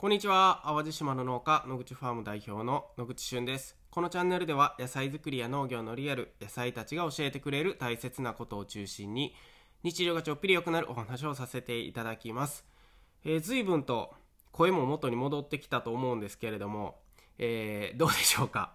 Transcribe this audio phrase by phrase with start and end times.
[0.00, 0.62] こんにちは。
[0.64, 3.76] 淡路島の農家野口ファーム代表の野口俊です。
[3.90, 9.34] このチャンネルでは野菜作りや農業のリアル野菜たちが教えてくれる大切なことを中心に
[9.82, 12.64] 日常がちょっぴり良くなるお話をさせていただきます、
[13.24, 14.14] えー、随分と
[14.52, 17.00] 声も元に戻ってきたと思うんですけれども、
[17.36, 18.74] えー、どうでしょうか？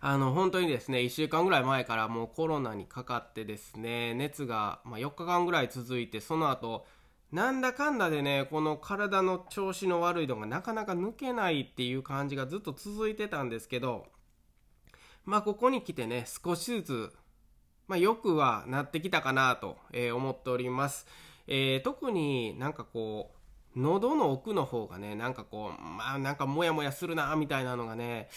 [0.00, 6.86] あの本当にですね1週間ぐらい前からもうコロナにかかってですね熱が、ま、4日間ぐらい続いてその後
[7.32, 14.06] なんだかんだでね、この体の調子の悪いのがなかなか抜けないっていう感じがずっと続いてたんですけど、
[15.24, 17.12] まあここに来てね、少しずつ、
[17.88, 21.06] まあよくはなってきたかなと、え、思っております。
[21.46, 23.32] えー、特になんかこ
[23.74, 28.28] う、喉の奥の方がね、なんかこう、まあなんかモヤモヤするな、みたいなのがね、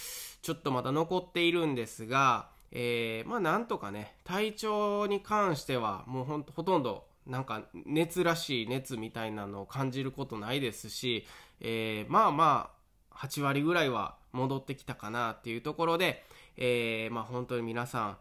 [0.41, 11.25] ちょっとまた残っているんですが、えー、まあなんとかね、体調に関してはもうほんとほとんどなんか熱らしい熱みたいなのを感じることないですし、
[11.59, 12.71] えー、まあま
[13.11, 16.23] あ8割ぐらいは戻ってきたかなっていうところで、
[16.57, 18.17] えー、まあ本当に皆さん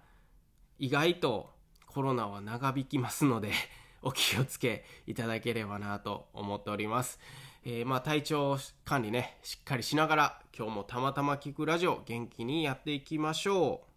[0.78, 1.50] 意外と
[1.86, 3.52] コロナは長引きますので
[4.02, 7.20] お気をつけいただければなと思っております。
[7.66, 13.94] えー、まあ体調管理ね、しっかりしながら今日もたまたま聞くラジオ元気にやっていきましょう。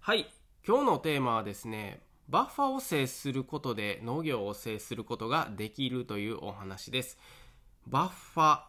[0.00, 0.26] はい、
[0.66, 7.18] 今日のテーマはですね、バッファを制することで農業を制することができるというお話です。
[7.86, 8.60] バッファ。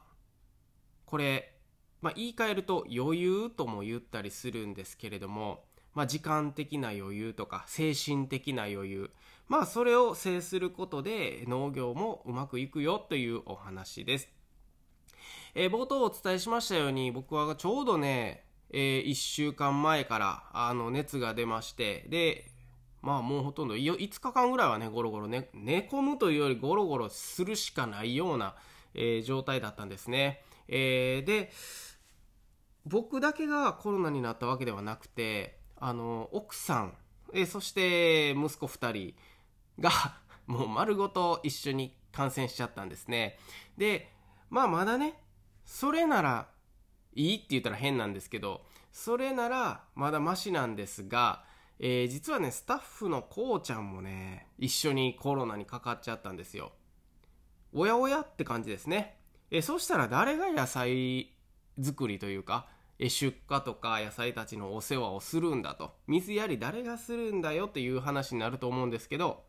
[1.05, 1.53] これ、
[2.02, 9.11] まあ、言い換えると余裕とも言ったりするんですけれども、まあ、時間的な余裕とか精神的な余裕。
[9.49, 14.30] まあそれを制することで農業もうまくいくよというお話です。
[15.55, 22.52] えー、冒頭お伝えしましたように僕はちょうどね、えー、1週間前からあの熱が出ましてで
[23.02, 28.55] まあもうほとんど5日間ぐらいはね、ゴロゴロね、寝込むというよりゴロゴロするしかないような、
[28.94, 30.44] えー、状態だったんですね。
[30.67, 31.52] えー、で、
[32.86, 36.93] 僕だけがコロナになったわけではなくて、あの、奥さん、
[37.33, 39.15] えー、そして息子2人
[39.80, 39.92] が
[40.45, 43.38] もう丸ごと一緒に感染しちゃったんですね。
[43.77, 44.11] で、
[44.49, 45.21] まあまだね、
[45.64, 46.49] それなら
[47.14, 51.45] いいって言ったら変なんですけど、それならまだマシなんですが、
[51.79, 56.73] えー、実はね、スタッフのこうちゃんもね、一緒にコロナにかかっちゃったんですよ。
[57.71, 59.17] おやおやって感じですね。
[59.49, 61.31] えー、そしたら誰が野菜
[61.81, 62.67] 作りというか、
[62.99, 65.95] え、出荷とか野菜たちのお世話をするんだと。
[66.07, 69.45] 水やり誰がするんだよっていう話になると思うんですけど、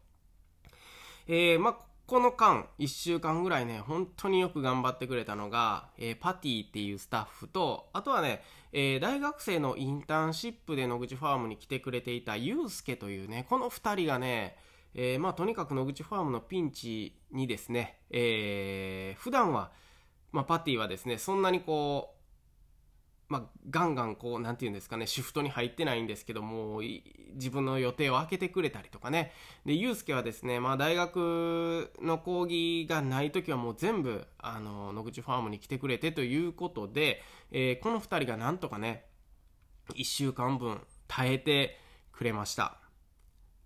[1.27, 1.77] えー、まあ、
[2.07, 8.43] この間、1週間ぐらいね、本当によく頑張ってくれたのが、えー、パティっていうスタッフと、あとはね、
[8.73, 14.57] えー、大学生のインターンシップで野口ファームに来てくれていたユうスケというね、この2人がね、
[14.95, 19.73] えー、まあとにかく野口ファームのピンチにですね、えー、普段は、
[20.33, 22.20] まあ、パティはですね、そんなにこう、
[23.31, 26.83] まあ、ガンガンこう、なんていうんですかね、シフトに入ってないんですけども、
[27.35, 29.33] 自分の予定を空けてくれたりとかね。
[29.65, 39.07] で、ゆうすけはですね、まあ、大学の講義がない時はもう全部、あの、野口ファームに来てくれてということで、えー、この二人がなんとかね、
[39.95, 41.79] 一週間分耐えて
[42.11, 42.79] くれました。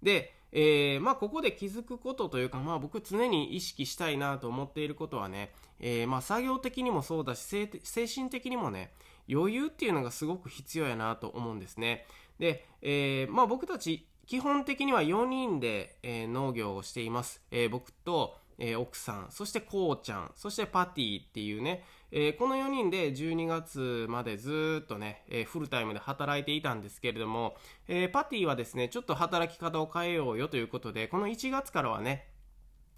[0.02, 8.92] で、えー、まあ、ここで気づくことというか、まあ、僕常に意識したいなと思っていることはね、えー、まあ、作業的にもそうだし、精神的にもね、
[9.30, 12.06] 余裕っていうのがすごく必要やなと思うんですね。
[12.38, 17.42] で、えー、まあ僕たち基本的には4人で、えー、農業をしています。
[17.50, 27.56] えー、僕と、えー、奥さん、そしてこうちゃん、そしてパティっていうね、えー、この4人で12月までずっとね、えー、フルタイムで働いていたんですけれども、
[27.88, 32.28] えー、パティはですね、ちょっと働き方を変えようよということで、この1月からはね、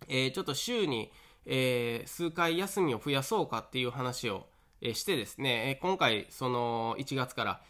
[0.08, 1.10] えー、ちょっと週に、
[1.46, 4.46] えー、数回休みを増やそうかっていう話を、
[4.80, 7.60] してですね、今回その1月から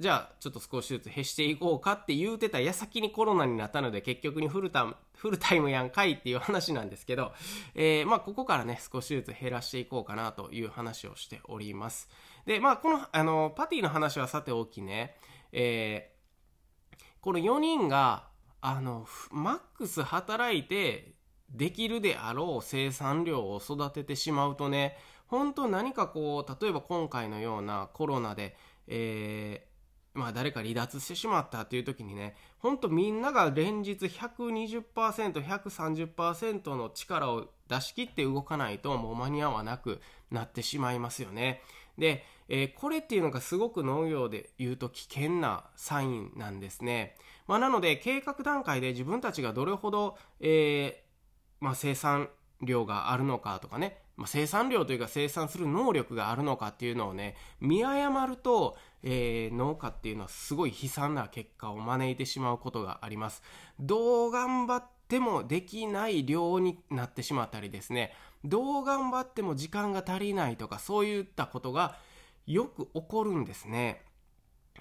[0.00, 7.32] じゃあちょっと少しずつ減していこうかって言うてた矢先にコロナになったので結局にフルタフルタイムやんかいっていう話なんですけど、
[7.74, 12.08] えー、まあここからね少しずつ減らしていこうかなという話をしております。
[12.46, 15.16] でまあこのあのパティの話はさておきね、
[15.52, 18.24] えー、この4人が
[18.62, 21.12] あのマックス働いて
[21.50, 24.96] できるであろう生産量を育ててしまうとね
[25.30, 28.56] 本当何かこう、例えば今回のようなコロナで、
[28.88, 40.00] えー、まあ誰か離脱してしまったという時にね、本当みんなが連日120%、130%の力を出し切って動かないともう間に合わなく
[40.32, 41.62] なってしまいますよね。
[41.96, 47.14] で、えー、これっていうのがすごく農業で言うと危険なサインなんですね。
[47.46, 52.30] まあ、なので計画段階で自分たちがどれほど、えー、まあ、生産
[52.62, 63.42] 量があるのかとかね、まあ、生産量というか生産する能力があるのかっていうのをね見誤ると、えー、農家っていうのはすごい悲惨な結果を招いてしまうことがあります。
[63.80, 68.12] どう頑張ってもできない量になってしまったりですね。
[68.44, 71.96] どう頑張っても時間が足りないとかそういったことが
[72.46, 74.02] よく起こるんですね。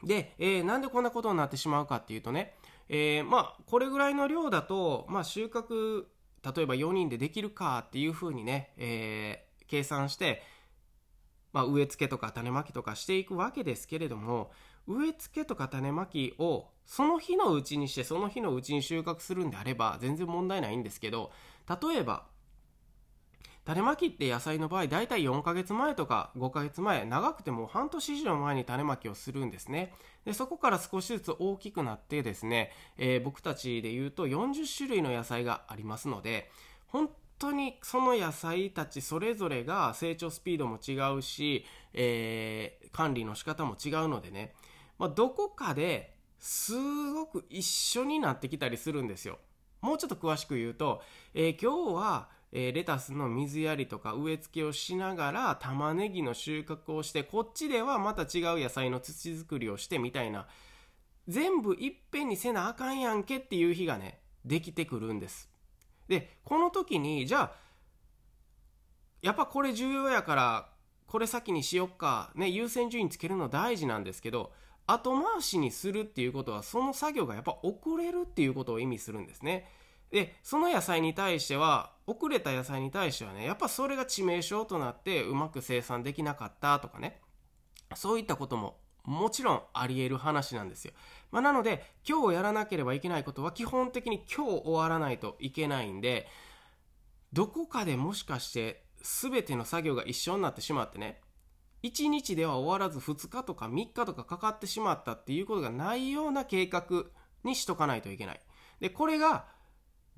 [0.03, 2.55] で、えー、なんでこんなことになってしまうかっていうとね、
[2.89, 6.07] えー、まあこれぐらいの量だと、まあ、収穫
[6.43, 10.41] 例えば4人でできるかっていうふうにね、えー、計算して、
[11.53, 14.51] まあ、植え付けとか種まきとかしていくわけですけれども
[14.87, 21.31] 植え付けとか種まきをその日のうちにしてその日のうちに収穫するんであれば全然問題ないんですけど
[21.69, 22.25] 例えば
[23.65, 29.93] 種まきって野菜の場合大体4ヶ月前とか5ヶ月前長くても半年以上前に種まきをするんですね。
[30.25, 36.49] でそこから少しずつ大きくなってですね、えー、僕たちで言うと40種類の野菜がありますので
[36.87, 44.53] 本当にその野菜たちそれぞれが成長スピードも違うし、えー、管理の仕方も違うのでね、
[44.97, 46.73] まあ、どこかです
[47.13, 49.39] ごく一緒になってきたりするんですよ。
[49.81, 51.01] もうちょっと詳しく言うと、
[51.33, 60.47] えー、今日はえー、レタスの水やりとか植え付けをしながら玉ねぎの収穫をしてこっちではまた違う野菜の土作りをしてみたいな
[61.27, 65.49] 全部いっぺんにせなあかんやんけっていう日がねできてくるんです。
[66.07, 67.51] でこの時にじゃあ
[69.21, 70.69] やっぱこれ重要やから
[71.05, 74.51] これ先にしよっかね優先順位つけるの大事なんですけど
[74.87, 79.67] 後回しにするっていうことはその作業がやっぱ遅れるっていうことを意味するんですね。
[80.11, 87.21] でその野菜に対しては遅れた野菜に対してはねやっぱそれが致命傷となってうまく生産できなかったとかね。
[87.95, 90.93] そういったことももちろんあり得る話なんですよ、
[91.31, 96.27] まあ、なので今日やらなければいけないことは基本的に今日終わらないといけないんで
[97.33, 101.21] どこかでもしかして全ての作業が一緒になってしまってね
[101.83, 107.05] 1日では終わらず2日とか3日とかかかってしまったっていうことがないような計画
[107.43, 108.41] にしとかないといけない。
[108.81, 109.47] でこれが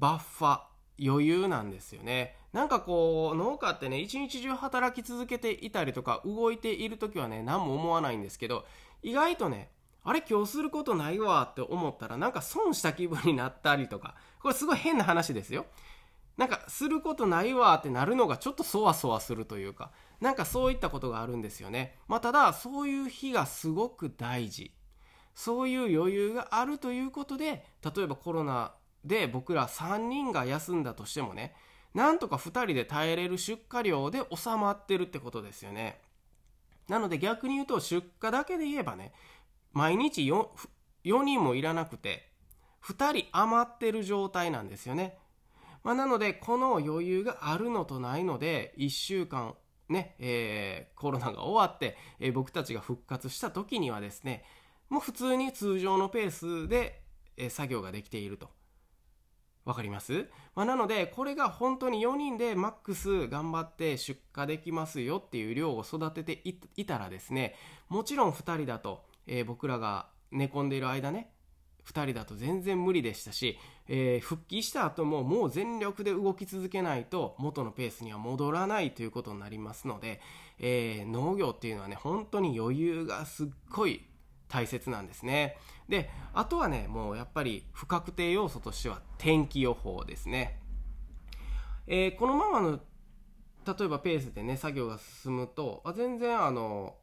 [0.01, 0.61] バッファ
[0.99, 2.35] 余裕なんですよね。
[2.53, 8.65] なんかこう農家ってね一日中働き続けていたりとか動いている時はね何も思わないんですけど
[9.03, 9.69] 意外とね
[10.03, 15.67] あれ今日することないわって思ったらなんか損した気分になったりとかこれすごい変な話ですよ。
[16.35, 21.95] なんかすることないわってなるのがちょっとそわそわするというかなんかそういったことがあるんですよね。
[22.07, 24.71] まあただそういう日がすごく大事。
[25.35, 27.65] そういう余裕があるということで
[27.95, 28.73] 例えばコロナ
[29.05, 31.55] で僕ら3人が休んだとしてもね
[31.93, 35.99] なんとか2人で耐えれる出荷量で収まってるってことですよね。
[36.87, 39.13] なので逆に言うと出荷だけで言えばね
[39.73, 40.45] 毎日 4,
[41.05, 42.31] 4人もいらなくて
[42.83, 45.17] 2人余ってる状態なんですよね、
[45.83, 49.55] まあ、なのでこの余裕があるのとないので1週間
[49.87, 54.43] ね、えー、コロナが終わって、えー、僕たちが復活した時にはですね
[54.89, 57.03] もう普通に通常のペースで、
[57.37, 58.49] えー、作業ができていると。
[59.65, 66.41] わかります、まあ、なのでこれが本当に4人でマックス頑張って出荷できますよっていう量を育てて
[66.75, 67.55] いたらですね
[67.89, 71.31] もちろん2人だと、えー、僕らが寝込んでいる間ね
[71.85, 80.21] 2人だと全然無理でしたし、えー、復帰した後ももう全力で動き続けないと元のペースには戻らないということになりますので、
[80.59, 84.03] えー、農業っていうのはね本当に余裕がすっごい
[84.51, 85.57] 大切なんですね。
[85.87, 90.59] で、あとはね、もうやっぱり不確定要素としては天気予報ですね。
[91.87, 92.79] えー、このままの、
[93.65, 96.97] 例えばペースでね、作業が進むと、あ全然あの、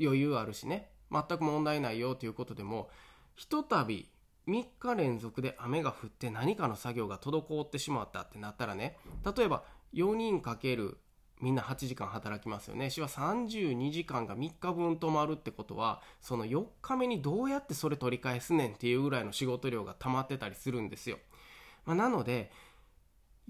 [0.00, 2.88] 余裕あるしね、全く問題ないよということでも、
[3.34, 4.08] ひとたび
[4.46, 8.96] 3日連続で雨が降って何かの作業が滞ってしまったってなったらね、
[9.36, 10.98] 例えば4人かける
[11.40, 12.90] みんな8時間働きますよね。
[12.90, 21.18] 市は32時間が3日分止まるってことは、その4日目にどうやってそれ取り返すねんっていうぐらいの仕事量が溜まってたりするんですよ。
[21.86, 22.50] まあ、なので、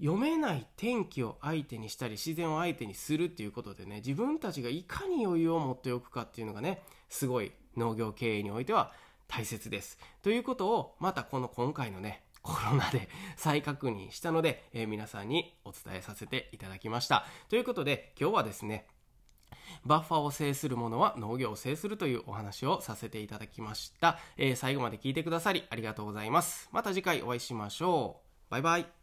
[0.01, 8.91] 読めない天気を相手にしたり自然を相手にするっていうことでね自分たちがいかに余裕を持っておくかっていうのがねすごい農業経営においては
[9.27, 9.99] 大切です。
[10.23, 17.25] ということをまたこの今回のねコロナで再確認したので、えー、皆さんにお伝えさせていただきました。
[17.49, 18.87] ということで、今日はですね、
[19.85, 24.19] バッファを制する者は農業を制するというお話をさせていただきました。
[24.37, 26.69] えー、最後まで聞いてくださりありがとうございます。
[26.71, 28.51] また次回お会いしましょう。
[28.51, 29.00] バイバイ。